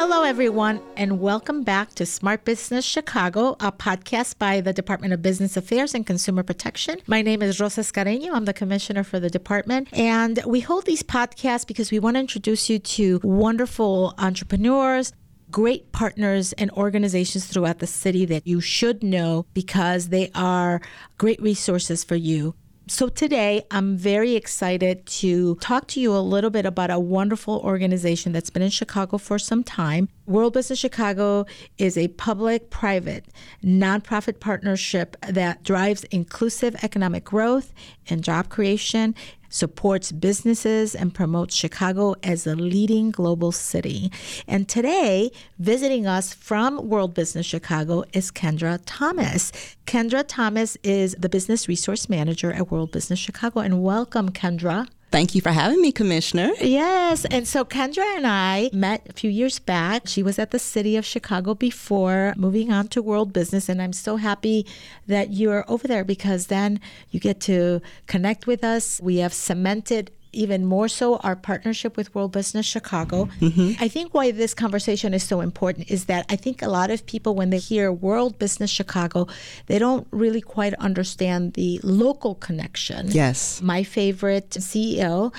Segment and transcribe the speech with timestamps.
[0.00, 5.22] Hello, everyone, and welcome back to Smart Business Chicago, a podcast by the Department of
[5.22, 7.00] Business Affairs and Consumer Protection.
[7.08, 8.32] My name is Rosa Escareño.
[8.32, 9.88] I'm the commissioner for the department.
[9.92, 15.12] And we hold these podcasts because we want to introduce you to wonderful entrepreneurs,
[15.50, 20.80] great partners and organizations throughout the city that you should know because they are
[21.18, 22.54] great resources for you.
[22.90, 27.58] So, today I'm very excited to talk to you a little bit about a wonderful
[27.58, 30.08] organization that's been in Chicago for some time.
[30.24, 31.44] World Business Chicago
[31.76, 33.26] is a public private
[33.62, 37.74] nonprofit partnership that drives inclusive economic growth
[38.08, 39.14] and job creation
[39.48, 44.10] supports businesses and promotes Chicago as a leading global city.
[44.46, 49.52] And today, visiting us from World Business Chicago is Kendra Thomas.
[49.86, 53.60] Kendra Thomas is the business resource manager at World Business Chicago.
[53.60, 54.88] And welcome, Kendra.
[55.10, 56.52] Thank you for having me, Commissioner.
[56.60, 57.24] Yes.
[57.24, 60.02] And so Kendra and I met a few years back.
[60.06, 63.70] She was at the city of Chicago before moving on to World Business.
[63.70, 64.66] And I'm so happy
[65.06, 66.78] that you're over there because then
[67.10, 69.00] you get to connect with us.
[69.02, 73.28] We have cemented even more so our partnership with World Business Chicago.
[73.40, 73.82] Mm-hmm.
[73.82, 77.04] I think why this conversation is so important is that I think a lot of
[77.06, 79.26] people, when they hear World Business Chicago,
[79.66, 83.08] they don't really quite understand the local connection.
[83.10, 83.60] Yes.
[83.60, 85.34] My favorite CEO,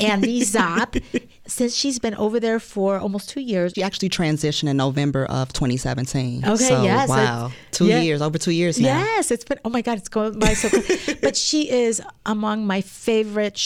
[0.00, 1.00] Andy Zopp,
[1.46, 3.72] since she's been over there for almost two years.
[3.74, 6.44] She actually transitioned in November of 2017.
[6.44, 7.08] Okay, so, yes.
[7.08, 7.52] Wow.
[7.70, 8.00] Two yeah.
[8.00, 8.98] years, over two years now.
[8.98, 11.20] Yes, it's been, oh my God, it's going by so quick.
[11.22, 13.56] but she is among my favorite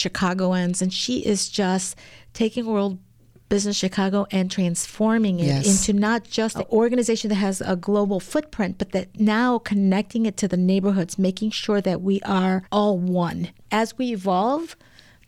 [0.51, 1.95] Chicagoans, and she is just
[2.33, 2.99] taking World
[3.49, 5.87] Business Chicago and transforming it yes.
[5.87, 10.37] into not just an organization that has a global footprint, but that now connecting it
[10.37, 13.49] to the neighborhoods, making sure that we are all one.
[13.69, 14.77] As we evolve,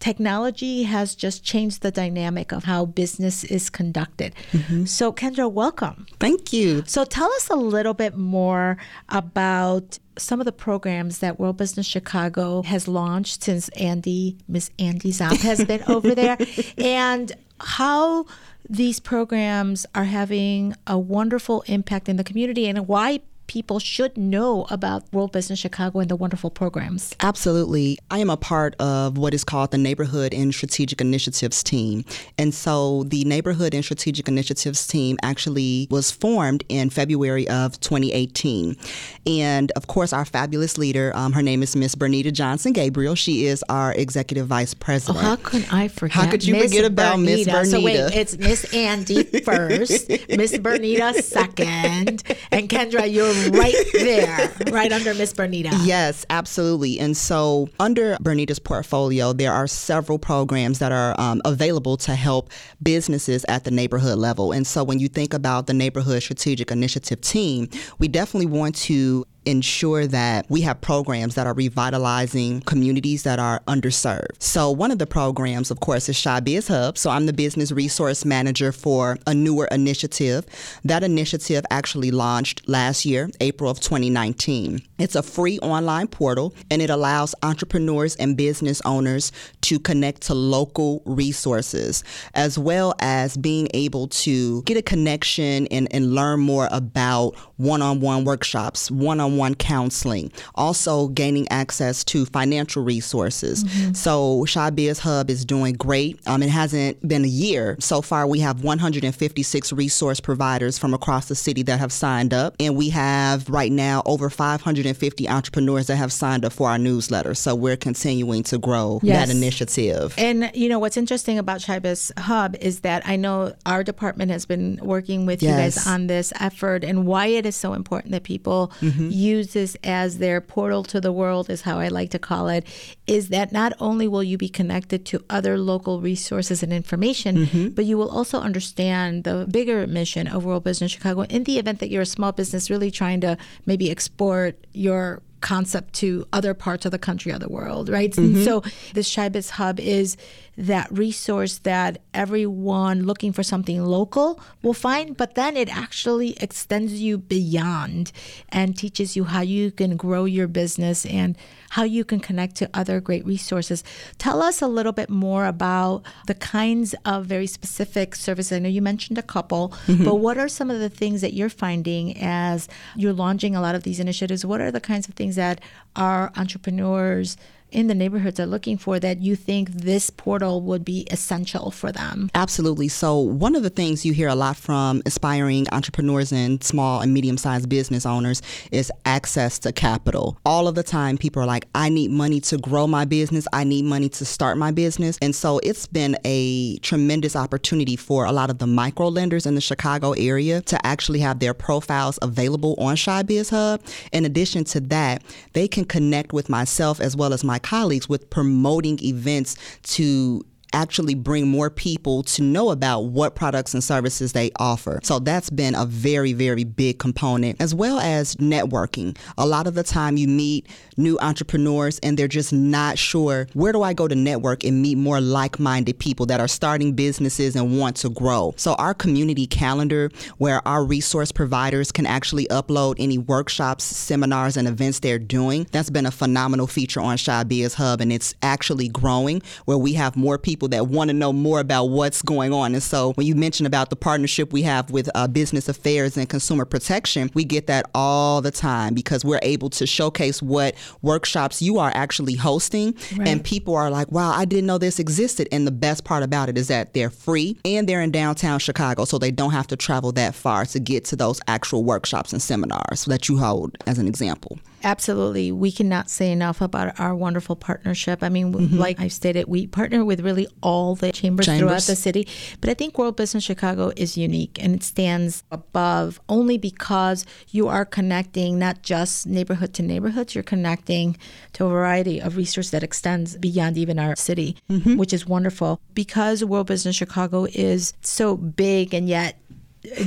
[0.04, 4.36] technology has just changed the dynamic of how business is conducted.
[4.52, 4.84] Mm-hmm.
[4.84, 6.06] So, Kendra, welcome.
[6.20, 6.84] Thank you.
[6.86, 8.78] So, tell us a little bit more
[9.08, 15.14] about some of the programs that World Business Chicago has launched since Andy, Miss Andy
[15.14, 16.38] Zopp, has been over there,
[16.78, 18.26] and how
[18.70, 24.66] these programs are having a wonderful impact in the community and why people should know
[24.70, 27.16] about World Business Chicago and the wonderful programs?
[27.20, 27.98] Absolutely.
[28.10, 32.06] I am a part of what is called the Neighborhood and Strategic Initiatives team.
[32.38, 38.78] And so the Neighborhood and Strategic Initiatives team actually was formed in February of 2018.
[39.26, 43.16] And of course, our fabulous leader, um, her name is Miss Bernita Johnson Gabriel.
[43.16, 45.24] She is our executive vice president.
[45.24, 46.16] Oh, how could I forget?
[46.16, 46.72] How could you Ms.
[46.72, 47.72] forget about Miss Bernita?
[47.72, 54.92] So wait, it's Miss Andy first, Miss Bernita second, and Kendra, you're right there, right
[54.92, 55.72] under Miss Bernita.
[55.86, 57.00] Yes, absolutely.
[57.00, 62.50] And so, under Bernita's portfolio, there are several programs that are um, available to help
[62.82, 64.52] businesses at the neighborhood level.
[64.52, 69.26] And so, when you think about the Neighborhood Strategic Initiative team, we definitely want to
[69.46, 74.42] ensure that we have programs that are revitalizing communities that are underserved.
[74.42, 76.98] So one of the programs, of course, is Chi Biz Hub.
[76.98, 80.46] So I'm the business resource manager for a newer initiative.
[80.84, 84.82] That initiative actually launched last year, April of 2019.
[85.00, 90.34] It's a free online portal and it allows entrepreneurs and business owners to connect to
[90.34, 92.04] local resources
[92.34, 98.26] as well as being able to get a connection and, and learn more about one-on-one
[98.26, 98.90] workshops,
[99.38, 103.64] one-on one counseling, also gaining access to financial resources.
[103.64, 103.94] Mm-hmm.
[103.94, 106.20] So Chi Biz Hub is doing great.
[106.26, 107.76] Um, it hasn't been a year.
[107.80, 112.56] So far, we have 156 resource providers from across the city that have signed up.
[112.60, 117.34] And we have right now over 550 entrepreneurs that have signed up for our newsletter.
[117.34, 119.28] So we're continuing to grow yes.
[119.28, 120.16] that initiative.
[120.18, 124.32] And, you know, what's interesting about Chi Biz Hub is that I know our department
[124.32, 125.52] has been working with yes.
[125.52, 129.54] you guys on this effort and why it is so important that people mm-hmm use
[129.54, 132.66] this as their portal to the world, is how I like to call it,
[133.08, 137.70] is that not only will you be connected to other local resources and information, mm-hmm.
[137.70, 141.80] but you will also understand the bigger mission of World Business Chicago in the event
[141.80, 146.86] that you're a small business really trying to maybe export your concept to other parts
[146.86, 148.12] of the country or the world, right?
[148.12, 148.44] Mm-hmm.
[148.44, 148.64] so
[148.94, 150.18] this Chi Biz Hub is
[150.58, 157.02] that resource that everyone looking for something local will find, but then it actually extends
[157.02, 158.12] you beyond
[158.50, 161.36] and teaches you how you can grow your business and
[161.72, 163.84] how you can connect to other great resources.
[164.20, 168.56] Tell us a little bit more about the kinds of very specific services.
[168.56, 170.06] I know you mentioned a couple, mm-hmm.
[170.06, 173.74] but what are some of the things that you're finding as you're launching a lot
[173.74, 174.46] of these initiatives?
[174.46, 175.62] What are the kinds of things that
[175.96, 177.38] our entrepreneurs
[177.74, 181.92] in the neighborhoods are looking for that you think this portal would be essential for
[181.92, 182.30] them?
[182.36, 182.88] Absolutely.
[182.88, 187.14] So, one of the things you hear a lot from aspiring entrepreneurs and small and
[187.14, 188.42] medium sized business owners
[188.72, 190.38] is access to capital.
[190.46, 193.64] All of the time, people are like, I need money to grow my business, I
[193.64, 195.18] need money to start my business.
[195.22, 199.56] And so, it's been a tremendous opportunity for a lot of the micro lenders in
[199.56, 203.82] the Chicago area to actually have their profiles available on ChiBiz Hub.
[204.12, 205.24] In addition to that,
[205.54, 211.16] they can connect with myself as well as my colleagues with promoting events to actually
[211.16, 215.00] bring more people to know about what products and services they offer.
[215.04, 219.18] So that's been a very, very big component, as well as networking.
[219.38, 220.68] A lot of the time you meet
[220.98, 224.98] new entrepreneurs and they're just not sure where do I go to network and meet
[224.98, 228.54] more like minded people that are starting businesses and want to grow.
[228.58, 234.68] So our community calendar, where our resource providers can actually upload any workshops, seminars, and
[234.68, 239.42] events they're doing, that's been a phenomenal feature on ChiBiz Hub and it's actually growing
[239.66, 242.74] where we have more people people that want to know more about what's going on.
[242.74, 246.30] And so when you mention about the partnership we have with uh, Business Affairs and
[246.30, 251.62] Consumer Protection, we get that all the time because we're able to showcase what workshops
[251.62, 252.96] you are actually hosting.
[253.18, 253.28] Right.
[253.28, 255.50] And people are like, wow, I didn't know this existed.
[255.52, 259.04] And the best part about it is that they're free and they're in downtown Chicago,
[259.04, 262.42] so they don't have to travel that far to get to those actual workshops and
[262.42, 264.60] seminars that you hold, as an example.
[264.84, 265.52] Absolutely.
[265.52, 268.22] We cannot say enough about our wonderful partnership.
[268.22, 268.78] I mean, mm-hmm.
[268.78, 272.28] like I stated, we partner with really all the chambers, chambers, throughout the city.
[272.60, 277.68] But I think World Business Chicago is unique and it stands above only because you
[277.70, 281.18] are connecting not just neighborhood to neighborhood, you're connecting
[281.54, 284.98] to a variety of research that extends beyond even our city, mm-hmm.
[284.98, 285.80] which is wonderful.
[285.94, 289.38] Because World Business Chicago is so big and yet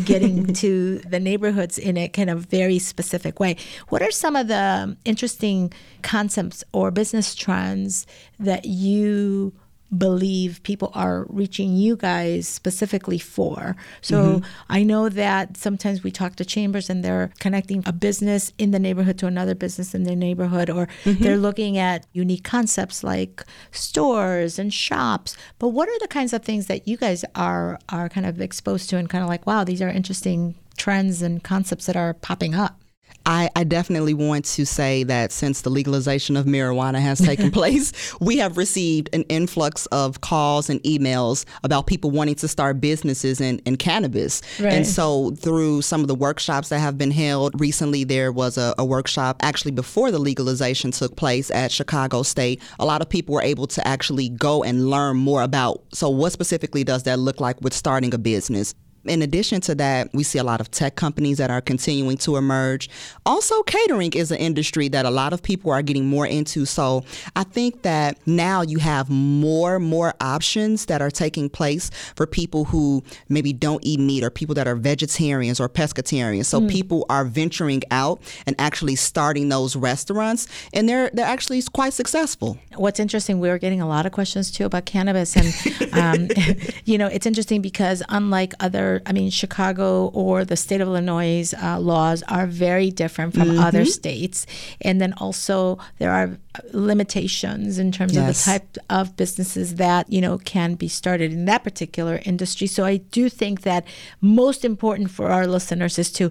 [0.05, 3.56] getting to the neighborhoods in a kind of very specific way.
[3.88, 8.06] What are some of the interesting concepts or business trends
[8.38, 9.52] that you
[9.97, 13.77] believe people are reaching you guys specifically for.
[14.00, 14.44] So mm-hmm.
[14.69, 18.79] I know that sometimes we talk to chambers and they're connecting a business in the
[18.79, 21.23] neighborhood to another business in the neighborhood, or mm-hmm.
[21.23, 25.37] they're looking at unique concepts like stores and shops.
[25.59, 28.91] But what are the kinds of things that you guys are are kind of exposed
[28.91, 32.55] to and kind of like, wow, these are interesting trends and concepts that are popping
[32.55, 32.81] up?
[33.26, 37.93] I, I, definitely want to say that since the legalization of marijuana has taken place,
[38.20, 43.40] we have received an influx of calls and emails about people wanting to start businesses
[43.40, 44.43] in, in cannabis.
[44.61, 44.73] Right.
[44.73, 48.75] And so, through some of the workshops that have been held recently, there was a,
[48.78, 52.62] a workshop actually before the legalization took place at Chicago State.
[52.78, 56.31] A lot of people were able to actually go and learn more about so, what
[56.31, 58.75] specifically does that look like with starting a business?
[59.08, 62.37] In addition to that, we see a lot of tech companies that are continuing to
[62.37, 62.88] emerge.
[63.25, 66.64] Also, catering is an industry that a lot of people are getting more into.
[66.64, 67.05] So
[67.35, 72.64] I think that now you have more more options that are taking place for people
[72.64, 76.47] who maybe don't eat meat or people that are vegetarians or pescatarians.
[76.47, 76.70] So mm.
[76.70, 82.59] people are venturing out and actually starting those restaurants, and they're they're actually quite successful.
[82.75, 86.29] What's interesting, we are getting a lot of questions too about cannabis, and um,
[86.85, 91.52] you know, it's interesting because unlike other I mean, Chicago or the state of Illinois
[91.62, 93.60] uh, laws are very different from mm-hmm.
[93.60, 94.46] other states.
[94.81, 96.38] And then also there are
[96.72, 98.23] limitations in terms yes.
[98.23, 102.66] of the type of businesses that, you know, can be started in that particular industry.
[102.66, 103.85] So I do think that
[104.21, 106.30] most important for our listeners is to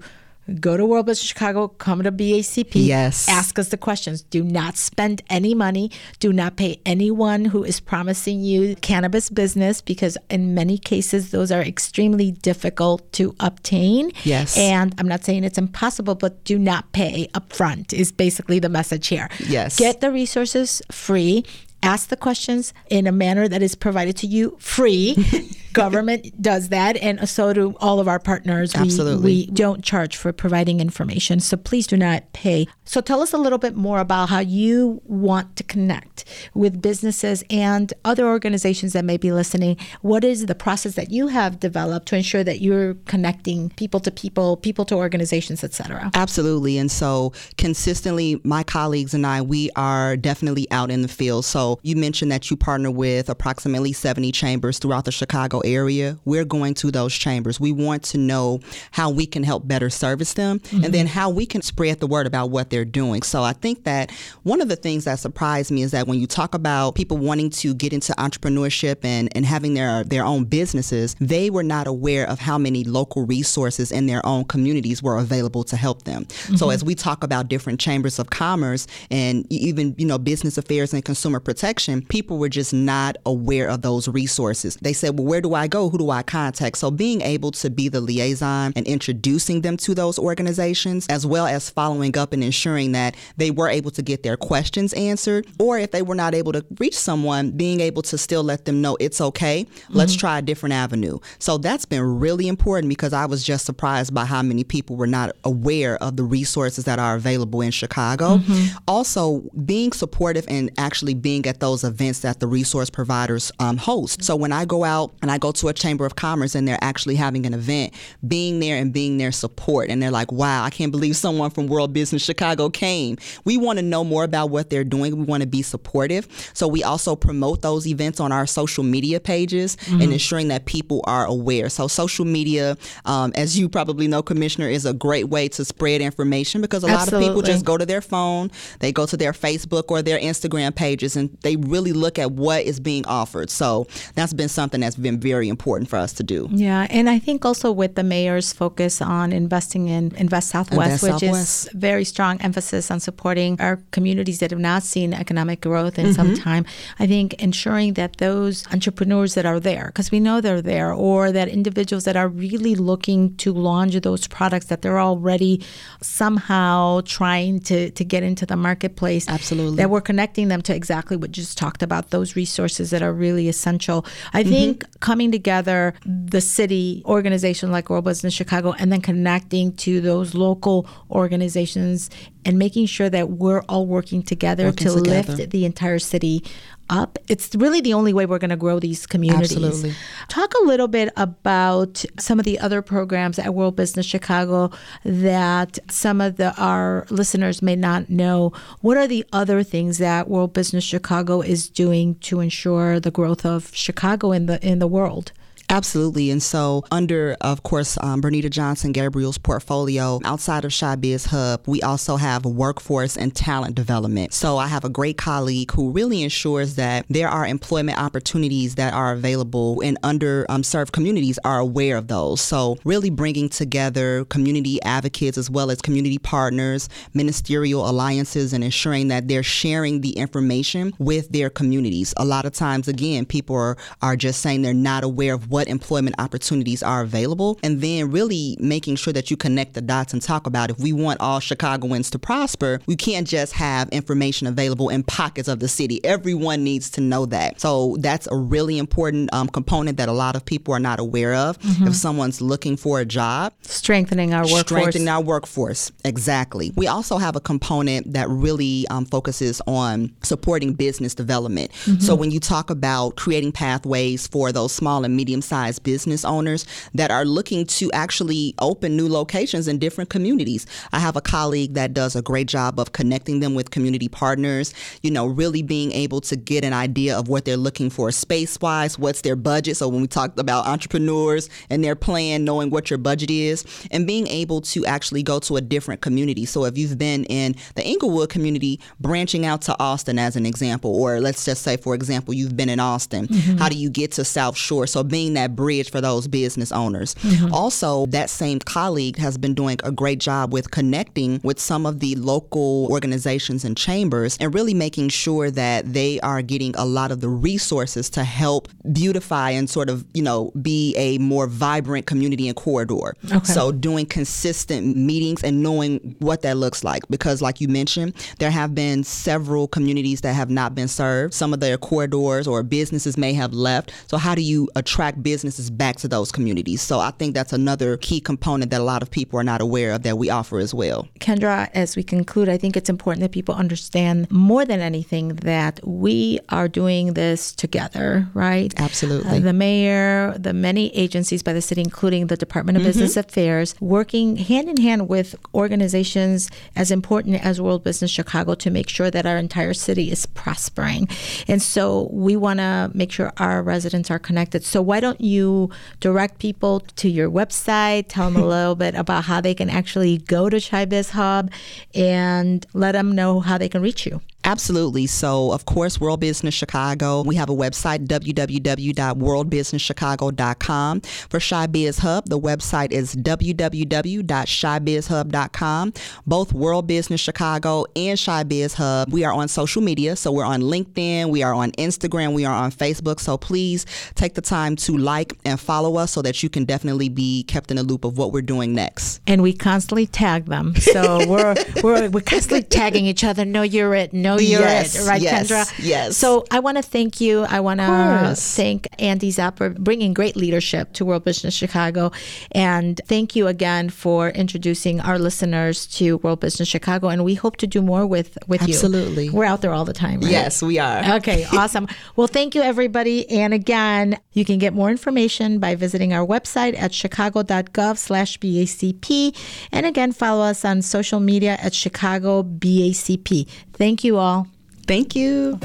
[0.60, 3.28] go to World Business Chicago, come to BACP, yes.
[3.28, 4.22] ask us the questions.
[4.22, 5.92] Do not spend any money.
[6.20, 11.52] Do not pay anyone who is promising you cannabis business because in many cases those
[11.52, 14.12] are extremely difficult to obtain.
[14.24, 14.58] Yes.
[14.58, 19.08] And I'm not saying it's impossible, but do not pay upfront is basically the message
[19.08, 19.30] here.
[19.48, 19.78] Yes.
[19.78, 21.46] Get the resources free
[21.86, 25.16] ask the questions in a manner that is provided to you free.
[25.74, 28.74] Government does that, and so do all of our partners.
[28.74, 29.24] Absolutely.
[29.24, 32.66] We, we don't charge for providing information, so please do not pay.
[32.86, 36.24] So tell us a little bit more about how you want to connect
[36.54, 39.76] with businesses and other organizations that may be listening.
[40.02, 44.12] What is the process that you have developed to ensure that you're connecting people to
[44.12, 46.10] people, people to organizations, etc.?
[46.14, 46.78] Absolutely.
[46.78, 51.44] And so consistently, my colleagues and I, we are definitely out in the field.
[51.44, 56.46] So you mentioned that you partner with approximately 70 chambers throughout the Chicago area, we're
[56.46, 57.60] going to those chambers.
[57.60, 58.60] We want to know
[58.92, 60.84] how we can help better service them mm-hmm.
[60.84, 63.22] and then how we can spread the word about what they're doing.
[63.22, 64.12] So I think that
[64.44, 67.50] one of the things that surprised me is that when you talk about people wanting
[67.52, 72.28] to get into entrepreneurship and, and having their, their own businesses, they were not aware
[72.30, 76.26] of how many local resources in their own communities were available to help them.
[76.26, 76.56] Mm-hmm.
[76.56, 80.94] So as we talk about different chambers of commerce and even, you know, business affairs
[80.94, 81.65] and consumer protection,
[82.08, 84.78] people were just not aware of those resources.
[84.82, 85.90] They said, well, where do I go?
[85.90, 86.78] Who do I contact?
[86.78, 91.48] So being able to be the liaison and introducing them to those organizations, as well
[91.48, 95.80] as following up and ensuring that they were able to get their questions answered, or
[95.80, 98.98] if they were not able to reach someone, being able to still let them know
[99.00, 99.66] it's okay.
[99.66, 99.98] Mm-hmm.
[99.98, 101.20] Let's try a different avenue.
[101.40, 105.08] So that's been really important because I was just surprised by how many people were
[105.08, 108.38] not aware of the resources that are available in Chicago.
[108.38, 108.78] Mm-hmm.
[108.88, 114.24] Also, being supportive and actually being at those events that the resource providers um, host.
[114.24, 116.80] So when I go out and I go to a chamber of commerce and they're
[116.82, 117.94] actually having an event,
[118.28, 121.68] being there and being their support, and they're like, "Wow, I can't believe someone from
[121.68, 125.16] World Business Chicago came." We want to know more about what they're doing.
[125.18, 126.28] We want to be supportive.
[126.54, 130.02] So we also promote those events on our social media pages mm-hmm.
[130.02, 131.70] and ensuring that people are aware.
[131.70, 136.02] So social media, um, as you probably know, Commissioner, is a great way to spread
[136.02, 137.14] information because a Absolutely.
[137.14, 140.20] lot of people just go to their phone, they go to their Facebook or their
[140.20, 143.50] Instagram pages, and they really look at what is being offered.
[143.50, 146.48] So that's been something that's been very important for us to do.
[146.52, 151.04] Yeah, and I think also with the mayor's focus on investing in Invest Southwest, Invest
[151.04, 151.68] which Southwest.
[151.68, 156.08] is very strong emphasis on supporting our communities that have not seen economic growth in
[156.08, 156.16] mm-hmm.
[156.16, 156.66] some time.
[157.00, 161.32] I think ensuring that those entrepreneurs that are there, because we know they're there, or
[161.32, 165.64] that individuals that are really looking to launch those products that they're already
[166.02, 169.28] somehow trying to, to get into the marketplace.
[169.30, 169.78] Absolutely.
[169.78, 174.06] That we're connecting them to exactly just talked about, those resources that are really essential.
[174.34, 174.52] I mm-hmm.
[174.52, 180.34] think coming together, the city organization like World Business Chicago, and then connecting to those
[180.36, 182.10] local organizations
[182.46, 185.36] and making sure that we're all working together working to together.
[185.36, 186.44] lift the entire city
[186.90, 187.18] up.
[187.28, 189.56] It's really the only way we're going to grow these communities.
[189.56, 189.94] Absolutely.
[190.28, 194.72] Talk a little bit about some of the other programs at World Business Chicago
[195.04, 198.54] that some of the our listeners may not know.
[198.82, 203.46] What are the other things that World Business Chicago is doing to ensure the growth
[203.46, 205.32] of Chicago in the in the world?
[205.70, 206.30] Absolutely.
[206.30, 211.82] And so, under, of course, um, Bernita Johnson Gabriel's portfolio, outside of ChiBiz Hub, we
[211.82, 214.34] also have workforce and talent development.
[214.34, 218.94] So, I have a great colleague who really ensures that there are employment opportunities that
[218.94, 222.42] are available and underserved communities are aware of those.
[222.42, 229.08] So, really bringing together community advocates as well as community partners, ministerial alliances, and ensuring
[229.08, 232.14] that they're sharing the information with their communities.
[232.18, 235.70] A lot of times, again, people are, are just saying they're not aware of what
[235.70, 240.22] employment opportunities are available, and then really making sure that you connect the dots and
[240.22, 244.90] talk about if we want all Chicagoans to prosper, we can't just have information available
[244.90, 246.04] in pockets of the city.
[246.04, 247.62] Everyone needs to know that.
[247.62, 251.34] So that's a really important um, component that a lot of people are not aware
[251.34, 251.58] of.
[251.60, 251.88] Mm-hmm.
[251.88, 254.60] If someone's looking for a job, strengthening our workforce.
[254.60, 256.74] Strengthening our workforce, exactly.
[256.76, 261.72] We also have a component that really um, focuses on supporting business development.
[261.72, 262.02] Mm-hmm.
[262.02, 266.66] So when you talk about creating pathways for those small and medium sized business owners
[266.94, 270.66] that are looking to actually open new locations in different communities.
[270.92, 274.74] I have a colleague that does a great job of connecting them with community partners,
[275.02, 278.60] you know, really being able to get an idea of what they're looking for space
[278.60, 279.78] wise, what's their budget.
[279.78, 284.08] So when we talk about entrepreneurs and their plan, knowing what your budget is, and
[284.08, 286.46] being able to actually go to a different community.
[286.46, 290.96] So if you've been in the Englewood community, branching out to Austin as an example,
[290.96, 293.58] or let's just say, for example, you've been in Austin, mm-hmm.
[293.58, 294.88] how do you get to South Shore?
[294.88, 297.16] So being that bridge for those business owners.
[297.16, 297.54] Mm-hmm.
[297.54, 302.00] Also, that same colleague has been doing a great job with connecting with some of
[302.00, 307.12] the local organizations and chambers and really making sure that they are getting a lot
[307.12, 312.06] of the resources to help beautify and sort of, you know, be a more vibrant
[312.06, 313.16] community and corridor.
[313.32, 313.44] Okay.
[313.44, 318.52] So doing consistent meetings and knowing what that looks like because like you mentioned, there
[318.52, 321.34] have been several communities that have not been served.
[321.34, 323.92] Some of their corridors or businesses may have left.
[324.08, 326.84] So how do you attract businesses back to those communities.
[326.84, 329.92] So I think that's another key component that a lot of people are not aware
[329.92, 331.08] of that we offer as well.
[331.20, 335.80] Kendra, as we conclude, I think it's important that people understand more than anything that
[335.84, 338.72] we are doing this together, right?
[338.78, 339.38] Absolutely.
[339.38, 342.90] Uh, the mayor, the many agencies by the city, including the Department of mm-hmm.
[342.90, 348.70] Business Affairs, working hand in hand with organizations as important as World Business Chicago to
[348.70, 351.08] make sure that our entire city is prospering.
[351.48, 354.64] And so we want to make sure our residents are connected.
[354.64, 355.70] So why don't don't you
[356.00, 358.06] direct people to your website?
[358.10, 361.52] Tell them a little bit about how they can actually go to ChiBiz Hub
[361.94, 364.22] and let them know how they can reach you.
[364.46, 365.08] Absolutely.
[365.08, 367.24] So, of course, World Business Chicago.
[367.24, 371.02] We have a website, www.worldbusinesschicago.com.
[371.02, 375.94] For ChiBiz Hub, the website is www.chibizhub.com.
[376.28, 380.16] Both World Business Chicago and ChiBiz Hub, we are on social media.
[380.16, 383.20] So, we're on LinkedIn, we are on Instagram, we are on Facebook.
[383.20, 387.10] So, please take the time to like and follow us so that you can definitely
[387.10, 389.22] be kept in the loop of what we're doing next.
[389.26, 390.76] And we constantly tag them.
[390.76, 393.44] So, we're, we're, we're constantly tagging each other.
[393.44, 394.14] No, you're it.
[394.14, 395.08] No, you're yes, it.
[395.08, 395.74] Right, yes, Kendra?
[395.84, 396.18] Yes.
[396.18, 397.44] So I want to thank you.
[397.44, 402.12] I want to thank Andy Zopp for bringing great leadership to World Business Chicago.
[402.52, 407.10] And thank you again for introducing our listeners to World Business Chicago.
[407.10, 408.74] And we hope to do more with, with you.
[408.74, 409.30] Absolutely.
[409.30, 410.32] We're out there all the time, right?
[410.32, 411.16] Yes, we are.
[411.18, 411.88] Okay, awesome.
[412.16, 413.30] Well, thank you, everybody.
[413.30, 419.36] And again, you can get more information by visiting our website at chicago.gov slash BACP.
[419.72, 423.48] And again, follow us on social media at Chicago BACP.
[423.78, 424.48] Thank you all.
[424.88, 425.60] Thank you.